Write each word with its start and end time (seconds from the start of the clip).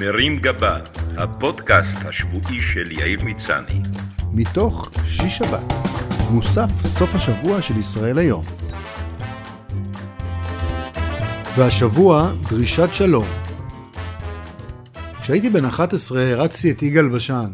מרים 0.00 0.36
גבה, 0.36 0.78
הפודקאסט 1.16 1.98
השבועי 2.04 2.60
של 2.60 2.92
יאיר 2.92 3.24
מצני. 3.24 3.80
מתוך 4.32 4.90
שיש 5.06 5.38
שבת, 5.38 5.72
מוסף 6.30 6.70
סוף 6.86 7.14
השבוע 7.14 7.62
של 7.62 7.76
ישראל 7.76 8.18
היום. 8.18 8.44
והשבוע, 11.56 12.32
דרישת 12.50 12.88
שלום. 12.92 13.24
כשהייתי 15.22 15.50
בן 15.50 15.64
11 15.64 16.22
הרצתי 16.22 16.70
את 16.70 16.82
יגאל 16.82 17.08
בשן. 17.08 17.50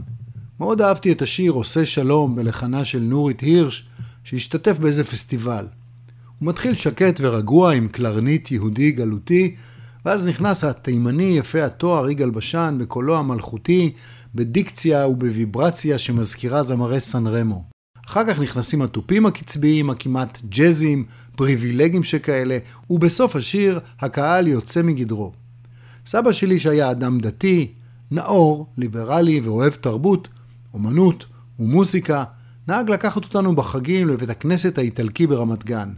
מאוד 0.60 0.80
אהבתי 0.80 1.12
את 1.12 1.22
השיר 1.22 1.52
"עושה 1.52 1.86
שלום" 1.86 2.36
בלחנה 2.36 2.84
של 2.84 3.00
נורית 3.00 3.40
הירש, 3.40 3.88
שהשתתף 4.24 4.78
באיזה 4.78 5.04
פסטיבל. 5.04 5.66
הוא 6.38 6.48
מתחיל 6.48 6.74
שקט 6.74 7.20
ורגוע 7.20 7.74
עם 7.74 7.88
קלרנית 7.88 8.50
יהודי 8.50 8.92
גלותי, 8.92 9.54
ואז 10.04 10.26
נכנס 10.26 10.64
התימני 10.64 11.38
יפה 11.38 11.64
התואר 11.64 12.10
יגאל 12.10 12.30
בשן 12.30 12.76
בקולו 12.80 13.16
המלכותי, 13.16 13.92
בדיקציה 14.34 15.06
ובוויברציה 15.06 15.98
שמזכירה 15.98 16.62
זמרי 16.62 17.00
סן 17.00 17.26
רמו. 17.26 17.64
אחר 18.06 18.24
כך 18.26 18.40
נכנסים 18.40 18.82
התופים 18.82 19.26
הקצביים, 19.26 19.90
הכמעט 19.90 20.40
ג'אזים, 20.48 21.04
פריבילגים 21.36 22.04
שכאלה, 22.04 22.58
ובסוף 22.90 23.36
השיר 23.36 23.80
הקהל 24.00 24.48
יוצא 24.48 24.82
מגדרו. 24.82 25.32
סבא 26.06 26.32
שלי 26.32 26.58
שהיה 26.58 26.90
אדם 26.90 27.20
דתי, 27.20 27.72
נאור, 28.10 28.66
ליברלי 28.76 29.40
ואוהב 29.40 29.72
תרבות, 29.72 30.28
אומנות 30.74 31.24
ומוסיקה, 31.58 32.24
נהג 32.68 32.90
לקחת 32.90 33.24
אותנו 33.24 33.56
בחגים 33.56 34.08
לבית 34.08 34.30
הכנסת 34.30 34.78
האיטלקי 34.78 35.26
ברמת 35.26 35.64
גן. 35.64 35.88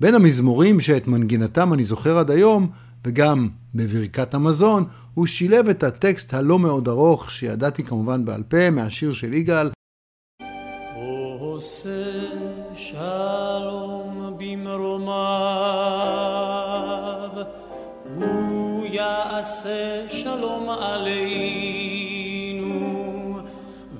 בין 0.00 0.14
המזמורים 0.14 0.80
שאת 0.80 1.08
מנגינתם 1.08 1.72
אני 1.72 1.84
זוכר 1.84 2.18
עד 2.18 2.30
היום, 2.30 2.70
וגם 3.08 3.48
בברכת 3.74 4.34
המזון, 4.34 4.84
הוא 5.14 5.26
שילב 5.26 5.68
את 5.68 5.82
הטקסט 5.82 6.34
הלא 6.34 6.58
מאוד 6.58 6.88
ארוך, 6.88 7.30
שידעתי 7.30 7.84
כמובן 7.84 8.24
בעל 8.24 8.42
פה, 8.42 8.70
מהשיר 8.70 9.12
של 9.12 9.34
יגאל. 9.34 9.68
עושה 11.40 11.88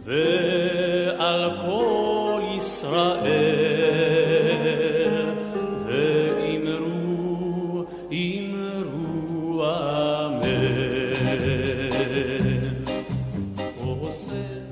ועל 0.05 1.59
כל 1.61 2.41
ישראל. 2.57 3.68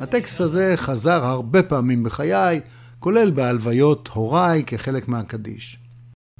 הטקסט 0.06 0.40
הזה 0.40 0.72
חזר 0.76 1.24
הרבה 1.24 1.62
פעמים 1.62 2.02
בחיי, 2.02 2.60
כולל 2.98 3.30
בהלוויות 3.30 4.08
הוריי 4.12 4.62
כחלק 4.66 5.08
מהקדיש. 5.08 5.78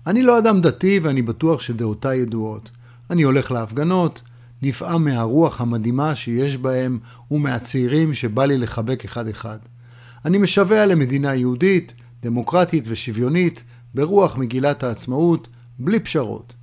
אני 0.06 0.23
לא 0.23 0.39
אדם 0.39 0.61
דתי 0.61 1.00
ואני 1.03 1.23
בטוח 1.23 1.61
שדעותיי 1.61 2.19
ידועות. 2.19 2.70
אני 3.11 3.23
הולך 3.23 3.50
להפגנות, 3.50 4.23
נפעם 4.62 5.05
מהרוח 5.05 5.61
המדהימה 5.61 6.14
שיש 6.14 6.56
בהם 6.56 6.98
ומהצעירים 7.31 8.14
שבא 8.14 8.45
לי 8.45 8.58
לחבק 8.58 9.05
אחד-אחד. 9.05 9.58
אני 10.25 10.39
משווע 10.39 10.86
למדינה 10.86 11.34
יהודית, 11.34 11.95
דמוקרטית 12.23 12.84
ושוויונית, 12.89 13.64
ברוח 13.95 14.36
מגילת 14.36 14.83
העצמאות, 14.83 15.48
בלי 15.78 16.01
פשרות. 16.01 16.55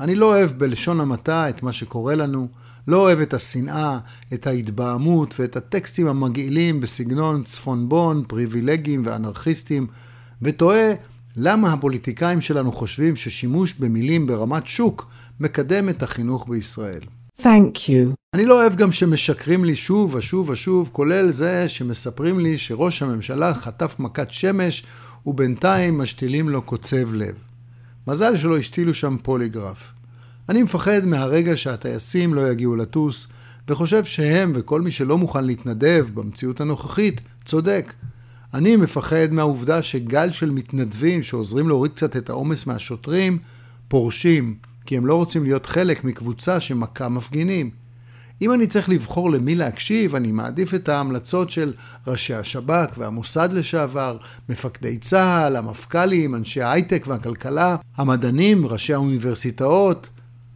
אני 0.00 0.14
לא 0.14 0.26
אוהב 0.26 0.50
בלשון 0.50 1.00
המעטה 1.00 1.48
את 1.48 1.62
מה 1.62 1.72
שקורה 1.72 2.14
לנו, 2.14 2.48
לא 2.88 2.96
אוהב 2.96 3.20
את 3.20 3.34
השנאה, 3.34 3.98
את 4.34 4.46
ההתבהמות 4.46 5.40
ואת 5.40 5.56
הטקסטים 5.56 6.06
המגעילים 6.06 6.80
בסגנון 6.80 7.42
צפונבון, 7.42 8.24
פריבילגים 8.28 9.02
ואנרכיסטים, 9.06 9.86
ותוהה 10.42 10.92
למה 11.36 11.72
הפוליטיקאים 11.72 12.40
שלנו 12.40 12.72
חושבים 12.72 13.16
ששימוש 13.16 13.74
במילים 13.74 14.26
ברמת 14.26 14.66
שוק 14.66 15.06
מקדם 15.40 15.88
את 15.88 16.02
החינוך 16.02 16.48
בישראל. 16.48 17.00
Thank 17.40 17.76
you. 17.88 18.14
אני 18.34 18.46
לא 18.46 18.62
אוהב 18.62 18.76
גם 18.76 18.92
שמשקרים 18.92 19.64
לי 19.64 19.76
שוב 19.76 20.14
ושוב 20.14 20.50
ושוב, 20.50 20.90
כולל 20.92 21.30
זה 21.30 21.68
שמספרים 21.68 22.40
לי 22.40 22.58
שראש 22.58 23.02
הממשלה 23.02 23.54
חטף 23.54 23.96
מכת 23.98 24.32
שמש 24.32 24.84
ובינתיים 25.26 25.98
משתילים 25.98 26.48
לו 26.48 26.62
קוצב 26.62 27.14
לב. 27.14 27.34
מזל 28.06 28.36
שלא 28.36 28.58
השתילו 28.58 28.94
שם 28.94 29.16
פוליגרף. 29.22 29.92
אני 30.50 30.62
מפחד 30.62 31.06
מהרגע 31.06 31.56
שהטייסים 31.56 32.34
לא 32.34 32.50
יגיעו 32.50 32.76
לטוס, 32.76 33.28
וחושב 33.68 34.04
שהם 34.04 34.52
וכל 34.54 34.80
מי 34.80 34.90
שלא 34.90 35.18
מוכן 35.18 35.44
להתנדב 35.44 36.06
במציאות 36.14 36.60
הנוכחית, 36.60 37.20
צודק. 37.44 37.94
אני 38.54 38.76
מפחד 38.76 39.28
מהעובדה 39.30 39.82
שגל 39.82 40.30
של 40.30 40.50
מתנדבים 40.50 41.22
שעוזרים 41.22 41.68
להוריד 41.68 41.92
קצת 41.92 42.16
את 42.16 42.30
העומס 42.30 42.66
מהשוטרים, 42.66 43.38
פורשים, 43.88 44.54
כי 44.86 44.96
הם 44.96 45.06
לא 45.06 45.14
רוצים 45.14 45.44
להיות 45.44 45.66
חלק 45.66 46.04
מקבוצה 46.04 46.60
שמכה 46.60 47.08
מפגינים. 47.08 47.70
אם 48.42 48.52
אני 48.52 48.66
צריך 48.66 48.88
לבחור 48.88 49.30
למי 49.30 49.54
להקשיב, 49.54 50.14
אני 50.14 50.32
מעדיף 50.32 50.74
את 50.74 50.88
ההמלצות 50.88 51.50
של 51.50 51.72
ראשי 52.06 52.34
השב"כ 52.34 52.98
והמוסד 52.98 53.52
לשעבר, 53.52 54.16
מפקדי 54.48 54.98
צה"ל, 54.98 55.56
המפכ"לים, 55.56 56.34
אנשי 56.34 56.62
ההייטק 56.62 57.04
והכלכלה, 57.06 57.76
המדענים, 57.96 58.66
ראשי 58.66 58.94
האוניברסיטאות, 58.94 60.08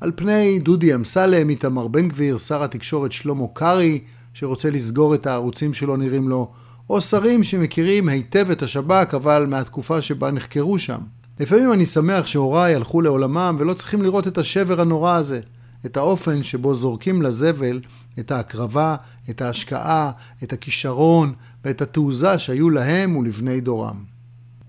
על 0.05 0.13
פני 0.17 0.59
דודי 0.59 0.95
אמסלם, 0.95 1.51
איתמר 1.51 1.89
בן 1.89 2.09
גביר, 2.09 2.39
שר 2.39 2.65
התקשורת 2.65 3.13
שלמה 3.13 3.45
קרעי, 3.53 4.01
שרוצה 4.35 4.71
לסגור 4.71 5.15
את 5.15 5.27
הערוצים 5.27 5.75
שלא 5.75 5.97
נראים 5.97 6.29
לו, 6.29 6.51
או 6.91 7.01
שרים 7.01 7.45
שמכירים 7.45 8.09
היטב 8.09 8.51
את 8.51 8.63
השב"כ, 8.63 9.15
אבל 9.15 9.47
מהתקופה 9.47 10.03
שבה 10.03 10.31
נחקרו 10.31 10.79
שם. 10.79 10.99
לפעמים 11.41 11.73
אני 11.73 11.87
שמח 11.87 12.27
שהוריי 12.27 12.75
הלכו 12.75 13.01
לעולמם 13.01 13.57
ולא 13.59 13.75
צריכים 13.75 14.03
לראות 14.03 14.27
את 14.27 14.39
השבר 14.39 14.81
הנורא 14.81 15.15
הזה. 15.17 15.41
את 15.87 15.97
האופן 15.97 16.43
שבו 16.43 16.75
זורקים 16.75 17.23
לזבל 17.23 17.81
את 18.19 18.31
ההקרבה, 18.31 18.97
את 19.31 19.43
ההשקעה, 19.43 20.11
את 20.43 20.53
הכישרון 20.53 21.33
ואת 21.65 21.83
התעוזה 21.83 22.39
שהיו 22.39 22.71
להם 22.71 23.17
ולבני 23.17 23.61
דורם. 23.61 24.14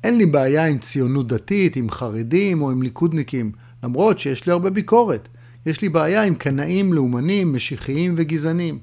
אין 0.05 0.17
לי 0.17 0.25
בעיה 0.25 0.65
עם 0.65 0.77
ציונות 0.77 1.27
דתית, 1.27 1.75
עם 1.75 1.89
חרדים 1.89 2.61
או 2.61 2.71
עם 2.71 2.81
ליכודניקים, 2.81 3.51
למרות 3.83 4.19
שיש 4.19 4.45
לי 4.45 4.51
הרבה 4.51 4.69
ביקורת. 4.69 5.27
יש 5.65 5.81
לי 5.81 5.89
בעיה 5.89 6.23
עם 6.23 6.35
קנאים 6.35 6.93
לאומנים, 6.93 7.53
משיחיים 7.53 8.13
וגזענים. 8.17 8.79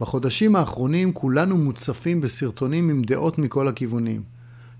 בחודשים 0.00 0.56
האחרונים 0.56 1.12
כולנו 1.12 1.58
מוצפים 1.58 2.20
בסרטונים 2.20 2.90
עם 2.90 3.02
דעות 3.02 3.38
מכל 3.38 3.68
הכיוונים. 3.68 4.22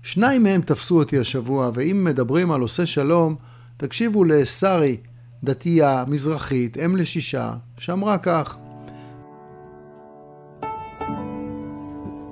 שניים 0.03 0.43
מהם 0.43 0.61
תפסו 0.61 0.99
אותי 0.99 1.19
השבוע, 1.19 1.71
ואם 1.73 2.03
מדברים 2.03 2.51
על 2.51 2.61
עושה 2.61 2.85
שלום, 2.85 3.35
תקשיבו 3.77 4.23
לשרי, 4.23 4.97
דתייה, 5.43 6.03
מזרחית, 6.07 6.77
אם 6.77 6.95
לשישה, 6.95 7.53
שאמרה 7.77 8.17
כך: 8.17 8.57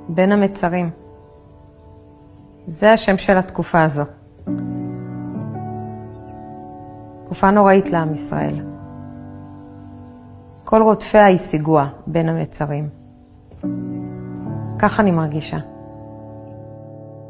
בין 0.09 0.31
המצרים. 0.31 0.98
זה 2.69 2.93
השם 2.93 3.17
של 3.17 3.37
התקופה 3.37 3.83
הזו. 3.83 4.03
תקופה 7.25 7.51
נוראית 7.51 7.89
לעם 7.89 8.13
ישראל. 8.13 8.55
כל 10.63 10.81
רודפיה 10.81 11.29
השיגוה 11.29 11.87
בין 12.07 12.29
המצרים. 12.29 12.89
כך 14.79 14.99
אני 14.99 15.11
מרגישה. 15.11 15.57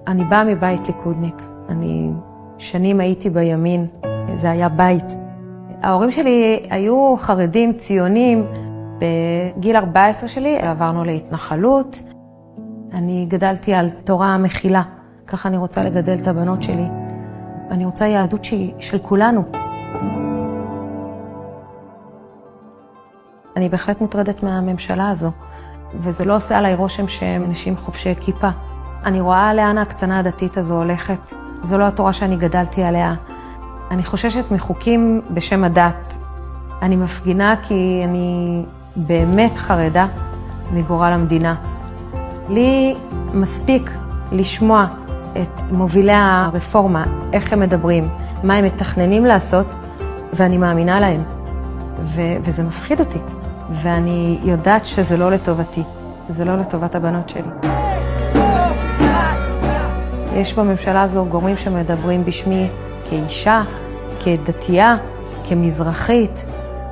אני 0.08 0.24
באה 0.24 0.44
מבית 0.44 0.88
ליכודניק. 0.88 1.42
אני 1.70 2.12
שנים 2.58 3.00
הייתי 3.00 3.30
בימין, 3.30 3.88
זה 4.36 4.52
היה 4.52 4.70
בית. 4.70 5.16
ההורים 5.82 6.12
שלי 6.12 6.68
היו 6.70 7.16
חרדים, 7.18 7.74
ציונים. 7.74 8.46
בגיל 9.00 9.76
14 9.76 10.30
שלי 10.30 10.59
עברנו 10.59 11.03
להתנחלות. 11.03 12.02
אני 12.94 13.26
גדלתי 13.30 13.74
על 13.74 13.90
תורה 13.90 14.38
מכילה, 14.38 14.84
ככה 15.29 15.49
אני 15.49 15.58
רוצה 15.58 15.84
לגדל 15.84 16.16
את 16.22 16.28
הבנות 16.28 16.64
שלי. 16.64 16.87
אני 17.72 17.85
רוצה 17.85 18.08
יהדות 18.08 18.46
שהיא 18.46 18.73
של 18.79 18.97
כולנו. 18.97 19.43
אני 23.55 23.70
בהחלט 23.70 24.02
מוטרדת 24.02 24.43
מהממשלה 24.43 25.09
הזו, 25.09 25.31
וזה 25.96 26.26
לא 26.26 26.35
עושה 26.35 26.58
עליי 26.58 26.76
רושם 26.76 27.08
שהם 27.08 27.43
אנשים 27.43 27.78
חובשי 27.78 28.16
כיפה. 28.20 28.49
אני 29.05 29.22
רואה 29.22 29.53
לאן 29.53 29.78
ההקצנה 29.78 30.20
הדתית 30.20 30.58
הזו 30.58 30.76
הולכת. 30.76 31.34
זו 31.64 31.78
לא 31.78 31.87
התורה 31.87 32.14
שאני 32.14 32.37
גדלתי 32.37 32.84
עליה. 32.84 33.16
אני 33.91 34.03
חוששת 34.03 34.52
מחוקים 34.52 35.22
בשם 35.32 35.64
הדת. 35.64 36.17
אני 36.82 36.96
מפגינה 36.96 37.55
כי 37.61 38.02
אני 38.03 38.66
באמת 38.96 39.58
חרדה 39.58 40.08
מגורל 40.73 41.11
המדינה. 41.11 41.55
לי 42.49 42.96
מספיק 43.34 43.91
לשמוע 44.32 44.87
את 45.41 45.72
מובילי 45.72 46.14
הרפורמה, 46.16 47.05
איך 47.34 47.53
הם 47.53 47.59
מדברים, 47.59 48.09
מה 48.43 48.55
הם 48.55 48.66
מתכננים 48.66 49.26
לעשות, 49.26 49.67
ואני 50.34 50.58
מאמינה 50.58 50.99
להם. 50.99 51.23
ו- 52.03 52.37
וזה 52.43 52.64
מפחיד 52.64 52.99
אותי. 52.99 53.20
ואני 53.72 54.40
יודעת 54.43 54.85
שזה 54.85 55.17
לא 55.17 55.31
לטובתי, 55.31 55.84
זה 56.29 56.46
לא 56.46 56.55
לטובת 56.55 56.96
הבנות 56.96 57.29
שלי. 57.29 57.70
יש 60.34 60.53
בממשלה 60.53 61.02
הזו 61.02 61.26
גורמים 61.26 61.58
שמדברים 61.58 62.25
בשמי 62.25 62.67
כאישה, 63.09 63.61
כדתייה, 64.20 64.97
כמזרחית. 65.49 66.46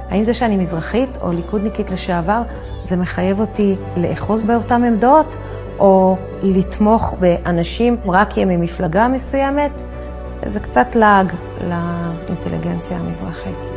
האם 0.10 0.24
זה 0.24 0.33
שאני 0.33 0.57
מזרחית 0.57 1.18
או 1.22 1.31
ליכודניקית 1.31 1.92
לשעבר, 1.92 2.42
זה 2.83 2.95
מחייב 2.95 3.40
אותי 3.40 3.75
לאחוז 3.98 4.42
באותן 4.42 4.83
עמדות, 4.83 5.36
או 5.80 6.18
לתמוך 6.44 7.16
באנשים 7.20 7.98
רק 8.06 8.34
כי 8.34 8.42
הם 8.42 8.50
ממפלגה 8.50 9.08
מסוימת? 9.08 9.72
זה 10.46 10.60
קצת 10.60 10.96
לעג 10.96 11.34
לאינטליגנציה 11.68 12.98
המזרחית. 12.98 13.70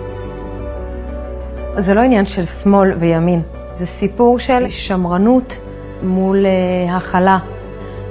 זה 1.76 1.94
לא 1.94 2.00
עניין 2.00 2.26
של 2.26 2.44
שמאל 2.44 2.92
וימין, 2.98 3.42
זה 3.74 3.86
סיפור 3.86 4.38
של 4.38 4.68
שמרנות 4.68 5.60
מול 6.02 6.46
אה, 6.46 6.96
הכלה, 6.96 7.38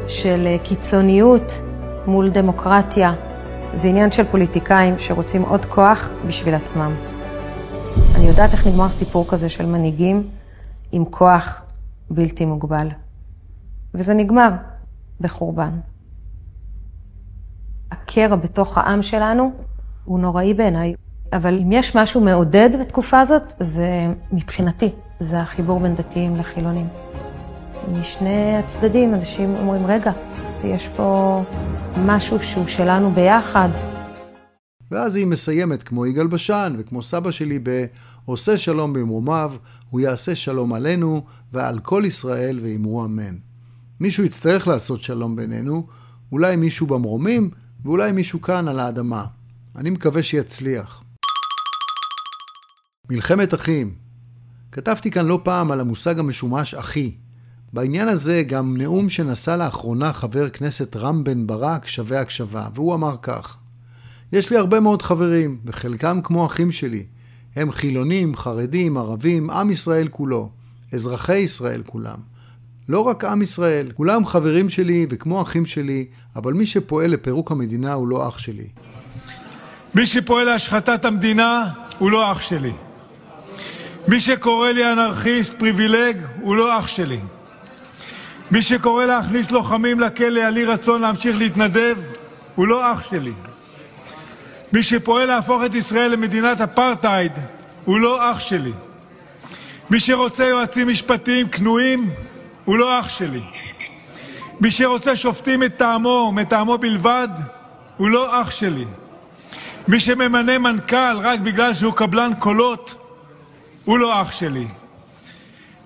של 0.07 0.43
אה, 0.47 0.57
קיצוניות 0.63 1.61
מול 2.07 2.29
דמוקרטיה. 2.29 3.13
זה 3.75 3.87
עניין 3.87 4.11
של 4.11 4.23
פוליטיקאים 4.23 4.99
שרוצים 4.99 5.41
עוד 5.41 5.65
כוח 5.65 6.09
בשביל 6.27 6.55
עצמם. 6.55 6.95
אני 8.15 8.27
יודעת 8.27 8.51
איך 8.51 8.67
נגמר 8.67 8.89
סיפור 8.89 9.27
כזה 9.27 9.49
של 9.49 9.65
מנהיגים 9.65 10.27
עם 10.91 11.05
כוח 11.05 11.61
בלתי 12.09 12.45
מוגבל. 12.45 12.87
וזה 13.93 14.13
נגמר 14.13 14.49
בחורבן. 15.21 15.79
הקרע 17.91 18.35
בתוך 18.35 18.77
העם 18.77 19.01
שלנו 19.01 19.51
הוא 20.05 20.19
נוראי 20.19 20.53
בעיניי, 20.53 20.93
אבל 21.33 21.59
אם 21.59 21.71
יש 21.71 21.95
משהו 21.95 22.21
מעודד 22.21 22.69
בתקופה 22.79 23.19
הזאת, 23.19 23.53
זה 23.59 24.13
מבחינתי, 24.31 24.89
זה 25.19 25.39
החיבור 25.39 25.79
בין 25.79 25.95
דתיים 25.95 26.35
לחילונים. 26.35 26.87
משני 27.91 28.57
הצדדים 28.57 29.13
אנשים 29.13 29.55
אומרים, 29.55 29.85
רגע, 29.85 30.11
יש 30.63 30.87
פה 30.87 31.41
משהו 31.97 32.39
שהוא 32.39 32.67
שלנו 32.67 33.11
ביחד. 33.11 33.69
ואז 34.91 35.15
היא 35.15 35.27
מסיימת 35.27 35.83
כמו 35.83 36.05
יגאל 36.05 36.27
בשן 36.27 36.75
וכמו 36.77 37.03
סבא 37.03 37.31
שלי 37.31 37.59
ב"עושה 37.63 38.57
שלום 38.57 38.93
במרומיו, 38.93 39.53
הוא 39.89 39.99
יעשה 39.99 40.35
שלום 40.35 40.73
עלינו 40.73 41.21
ועל 41.53 41.79
כל 41.79 42.03
ישראל 42.05 42.59
ואמרו 42.63 43.05
אמן". 43.05 43.48
מישהו 43.99 44.23
יצטרך 44.23 44.67
לעשות 44.67 45.01
שלום 45.01 45.35
בינינו, 45.35 45.87
אולי 46.31 46.55
מישהו 46.55 46.87
במרומים 46.87 47.49
ואולי 47.83 48.11
מישהו 48.11 48.41
כאן 48.41 48.67
על 48.67 48.79
האדמה. 48.79 49.25
אני 49.75 49.89
מקווה 49.89 50.23
שיצליח. 50.23 51.03
מלחמת 53.09 53.53
אחים. 53.53 53.95
כתבתי 54.71 55.11
כאן 55.11 55.25
לא 55.25 55.39
פעם 55.43 55.71
על 55.71 55.79
המושג 55.79 56.19
המשומש 56.19 56.73
אחי. 56.73 57.15
בעניין 57.73 58.07
הזה 58.07 58.43
גם 58.47 58.77
נאום 58.77 59.09
שנשא 59.09 59.51
לאחרונה 59.51 60.13
חבר 60.13 60.49
כנסת 60.49 60.95
רם 60.95 61.23
בן 61.23 61.47
ברק 61.47 61.87
שווה 61.87 62.21
הקשבה, 62.21 62.67
והוא 62.73 62.95
אמר 62.95 63.15
כך: 63.21 63.57
יש 64.31 64.49
לי 64.49 64.57
הרבה 64.57 64.79
מאוד 64.79 65.01
חברים, 65.01 65.59
וחלקם 65.65 66.19
כמו 66.23 66.45
אחים 66.45 66.71
שלי. 66.71 67.05
הם 67.55 67.71
חילונים, 67.71 68.35
חרדים, 68.35 68.97
ערבים, 68.97 69.49
עם 69.49 69.71
ישראל 69.71 70.07
כולו, 70.07 70.49
אזרחי 70.93 71.37
ישראל 71.37 71.83
כולם. 71.85 72.38
לא 72.89 72.99
רק 72.99 73.23
עם 73.23 73.41
ישראל, 73.41 73.91
כולם 73.97 74.25
חברים 74.25 74.69
שלי 74.69 75.05
וכמו 75.09 75.41
אחים 75.41 75.65
שלי, 75.65 76.05
אבל 76.35 76.53
מי 76.53 76.65
שפועל 76.65 77.11
לפירוק 77.11 77.51
המדינה 77.51 77.93
הוא 77.93 78.07
לא 78.07 78.27
אח 78.27 78.37
שלי. 78.37 78.67
מי 79.95 80.05
שפועל 80.05 80.45
להשחתת 80.45 81.05
המדינה 81.05 81.65
הוא 81.97 82.11
לא 82.11 82.31
אח 82.31 82.41
שלי. 82.41 82.71
מי 84.07 84.19
שקורא 84.19 84.71
לי 84.71 84.91
אנרכיסט 84.91 85.53
פריבילג 85.53 86.17
הוא 86.41 86.55
לא 86.55 86.79
אח 86.79 86.87
שלי. 86.87 87.19
מי 88.51 88.61
שקורא 88.61 89.05
להכניס 89.05 89.51
לוחמים 89.51 89.99
לכלא 89.99 90.39
על 90.39 90.57
אי 90.57 90.65
רצון 90.65 91.01
להמשיך 91.01 91.37
להתנדב 91.37 91.97
הוא 92.55 92.67
לא 92.67 92.93
אח 92.93 93.09
שלי. 93.09 93.33
מי 94.73 94.83
שפועל 94.83 95.27
להפוך 95.27 95.61
את 95.65 95.75
ישראל 95.75 96.11
למדינת 96.11 96.61
אפרטהייד 96.61 97.31
הוא 97.85 97.99
לא 97.99 98.31
אח 98.31 98.39
שלי. 98.39 98.73
מי 99.89 99.99
שרוצה 99.99 100.45
יועצים 100.45 100.87
משפטיים 100.87 101.47
כנועים 101.47 102.09
הוא 102.69 102.77
לא 102.77 102.99
אח 102.99 103.09
שלי. 103.09 103.41
מי 104.59 104.71
שרוצה 104.71 105.15
שופטים 105.15 105.59
מטעמו, 105.59 106.31
מטעמו 106.31 106.77
בלבד, 106.77 107.27
הוא 107.97 108.09
לא 108.09 108.41
אח 108.41 108.51
שלי. 108.51 108.85
מי 109.87 109.99
שממנה 109.99 110.57
מנכ"ל 110.57 111.17
רק 111.17 111.39
בגלל 111.39 111.73
שהוא 111.73 111.93
קבלן 111.93 112.31
קולות, 112.39 112.95
הוא 113.85 113.99
לא 113.99 114.21
אח 114.21 114.31
שלי. 114.31 114.67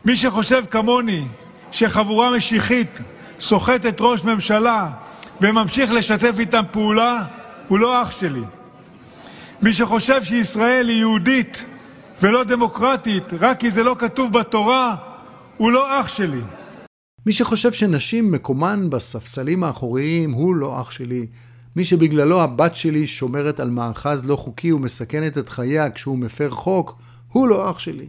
מי 0.06 0.16
שחושב 0.16 0.64
כמוני 0.72 1.26
שחבורה 1.72 2.32
משיחית 2.32 3.00
סוחטת 3.40 3.96
ראש 4.00 4.24
ממשלה 4.24 4.90
וממשיך 5.42 5.92
לשתף 5.92 6.36
איתם 6.40 6.64
פעולה, 6.72 7.20
הוא 7.68 7.80
לא 7.80 8.02
אח 8.02 8.12
שלי. 8.12 8.44
מי 9.62 9.74
שחושב 9.74 10.24
שישראל 10.24 10.90
היא 10.90 11.00
יהודית 11.00 11.66
ולא 12.22 12.44
דמוקרטית 12.44 13.34
רק 13.40 13.60
כי 13.60 13.72
זה 13.72 13.84
לא 13.84 13.96
כתוב 14.00 14.34
בתורה, 14.34 14.96
הוא 15.58 15.72
לא 15.72 16.00
אח 16.00 16.08
שלי. 16.08 16.42
מי 17.26 17.34
שחושב 17.34 17.72
שנשים 17.72 18.32
מקומן 18.32 18.90
בספסלים 18.90 19.64
האחוריים 19.64 20.32
הוא 20.32 20.56
לא 20.56 20.82
אח 20.82 20.92
שלי. 20.92 21.26
מי 21.76 21.86
שבגללו 21.86 22.42
הבת 22.42 22.76
שלי 22.76 23.08
שומרת 23.08 23.60
על 23.60 23.70
מאחז 23.70 24.26
לא 24.26 24.36
חוקי 24.36 24.72
ומסכנת 24.72 25.38
את 25.38 25.50
חייה 25.50 25.90
כשהוא 25.90 26.18
מפר 26.18 26.50
חוק, 26.50 26.98
הוא 27.32 27.48
לא 27.48 27.72
אח 27.72 27.80
שלי. 27.80 28.08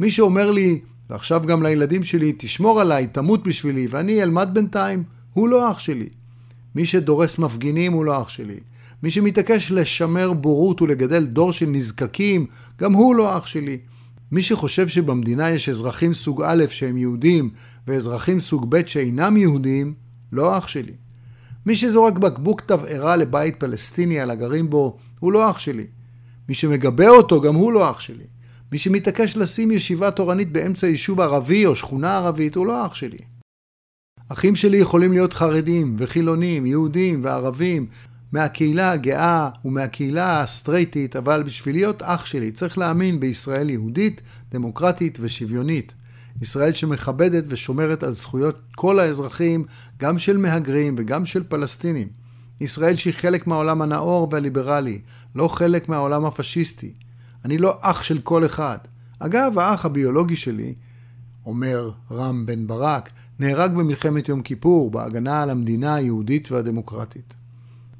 מי 0.00 0.10
שאומר 0.10 0.50
לי, 0.50 0.80
ועכשיו 1.10 1.42
גם 1.46 1.62
לילדים 1.62 2.04
שלי, 2.04 2.32
תשמור 2.38 2.80
עליי, 2.80 3.06
תמות 3.06 3.42
בשבילי, 3.42 3.86
ואני 3.90 4.22
אלמד 4.22 4.48
בינתיים, 4.52 5.02
הוא 5.32 5.48
לא 5.48 5.70
אח 5.70 5.78
שלי. 5.78 6.08
מי 6.74 6.86
שדורס 6.86 7.38
מפגינים 7.38 7.92
הוא 7.92 8.04
לא 8.04 8.22
אח 8.22 8.28
שלי. 8.28 8.60
מי 9.02 9.10
שמתעקש 9.10 9.70
לשמר 9.70 10.32
בורות 10.32 10.82
ולגדל 10.82 11.26
דור 11.26 11.52
של 11.52 11.66
נזקקים, 11.66 12.46
גם 12.80 12.92
הוא 12.92 13.14
לא 13.14 13.38
אח 13.38 13.46
שלי. 13.46 13.78
מי 14.34 14.42
שחושב 14.42 14.88
שבמדינה 14.88 15.50
יש 15.50 15.68
אזרחים 15.68 16.14
סוג 16.14 16.42
א' 16.42 16.64
שהם 16.68 16.96
יהודים 16.96 17.50
ואזרחים 17.86 18.40
סוג 18.40 18.66
ב' 18.68 18.86
שאינם 18.86 19.36
יהודים, 19.36 19.94
לא 20.32 20.58
אח 20.58 20.68
שלי. 20.68 20.92
מי 21.66 21.76
שזורק 21.76 22.18
בקבוק 22.18 22.60
תבערה 22.60 23.16
לבית 23.16 23.60
פלסטיני 23.60 24.20
על 24.20 24.30
הגרים 24.30 24.70
בו, 24.70 24.96
הוא 25.20 25.32
לא 25.32 25.50
אח 25.50 25.58
שלי. 25.58 25.86
מי 26.48 26.54
שמגבה 26.54 27.08
אותו, 27.08 27.40
גם 27.40 27.54
הוא 27.54 27.72
לא 27.72 27.90
אח 27.90 28.00
שלי. 28.00 28.24
מי 28.72 28.78
שמתעקש 28.78 29.36
לשים 29.36 29.70
ישיבה 29.70 30.10
תורנית 30.10 30.52
באמצע 30.52 30.86
יישוב 30.86 31.20
ערבי 31.20 31.66
או 31.66 31.76
שכונה 31.76 32.16
ערבית, 32.16 32.54
הוא 32.54 32.66
לא 32.66 32.86
אח 32.86 32.94
שלי. 32.94 33.18
אחים 34.28 34.56
שלי 34.56 34.76
יכולים 34.76 35.12
להיות 35.12 35.32
חרדים 35.32 35.96
וחילונים, 35.98 36.66
יהודים 36.66 37.20
וערבים, 37.24 37.86
מהקהילה 38.32 38.90
הגאה 38.90 39.48
ומהקהילה 39.64 40.40
הסטרייטית, 40.40 41.16
אבל 41.16 41.42
בשביל 41.42 41.74
להיות 41.74 42.02
אח 42.02 42.26
שלי 42.26 42.52
צריך 42.52 42.78
להאמין 42.78 43.20
בישראל 43.20 43.70
יהודית, 43.70 44.22
דמוקרטית 44.52 45.18
ושוויונית. 45.20 45.94
ישראל 46.42 46.72
שמכבדת 46.72 47.44
ושומרת 47.48 48.02
על 48.02 48.12
זכויות 48.12 48.60
כל 48.76 48.98
האזרחים, 48.98 49.64
גם 49.98 50.18
של 50.18 50.36
מהגרים 50.36 50.94
וגם 50.98 51.26
של 51.26 51.42
פלסטינים. 51.48 52.08
ישראל 52.60 52.94
שהיא 52.94 53.14
חלק 53.14 53.46
מהעולם 53.46 53.82
הנאור 53.82 54.28
והליברלי, 54.32 55.00
לא 55.34 55.48
חלק 55.48 55.88
מהעולם 55.88 56.24
הפשיסטי. 56.24 56.92
אני 57.44 57.58
לא 57.58 57.78
אח 57.80 58.02
של 58.02 58.18
כל 58.18 58.46
אחד. 58.46 58.78
אגב, 59.18 59.58
האח 59.58 59.84
הביולוגי 59.84 60.36
שלי, 60.36 60.74
אומר 61.46 61.90
רם 62.10 62.46
בן 62.46 62.66
ברק, 62.66 63.10
נהרג 63.38 63.72
במלחמת 63.74 64.28
יום 64.28 64.42
כיפור 64.42 64.90
בהגנה 64.90 65.42
על 65.42 65.50
המדינה 65.50 65.94
היהודית 65.94 66.52
והדמוקרטית. 66.52 67.34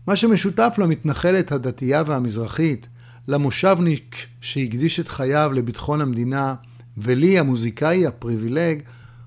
מה 0.07 0.17
שמשותף 0.17 0.75
למתנחלת 0.79 1.53
הדתייה 1.53 2.03
והמזרחית, 2.07 2.89
למושבניק 3.29 4.17
שהקדיש 4.41 5.01
את 5.01 5.09
חייו 5.09 5.53
לביטחון 5.53 6.01
המדינה, 6.01 6.55
ולי, 6.97 7.39
המוזיקאי 7.39 8.07
הפריבילג, 8.07 8.83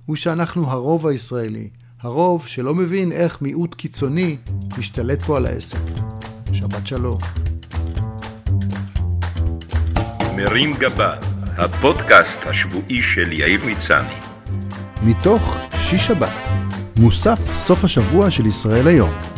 הוא 0.06 0.16
שאנחנו 0.16 0.70
הרוב 0.72 1.08
הישראלי, 1.08 1.70
הרוב 2.02 2.48
שלא 2.48 2.76
מבין 2.76 3.12
איך 3.12 3.42
מיעוט 3.42 3.76
קיצוני 3.76 4.38
משתלט 4.78 5.22
פה 5.22 5.38
על 5.38 5.46
העסק. 5.46 5.80
שבת 6.54 6.88
שלום. 6.88 7.18
מרים 10.36 10.74
גבה, 10.80 11.16
הפודקאסט 11.58 12.40
השבועי 12.46 13.02
של 13.02 13.32
יאיר 13.32 13.66
מצני. 13.66 14.14
מתוך 15.04 15.58
שיש 15.78 16.08
שבת, 16.08 16.34
מוסף 17.00 17.40
סוף 17.54 17.84
השבוע 17.84 18.32
של 18.32 18.46
ישראל 18.46 18.88
היום. 18.88 19.37